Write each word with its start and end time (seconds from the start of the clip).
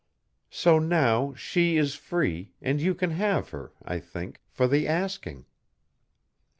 So 0.49 0.79
now 0.79 1.35
she 1.35 1.77
is 1.77 1.93
free 1.93 2.55
and 2.59 2.81
you 2.81 2.95
can 2.95 3.11
have 3.11 3.49
her, 3.49 3.71
I 3.85 3.99
think, 3.99 4.41
for 4.49 4.67
the 4.67 4.87
asking." 4.87 5.45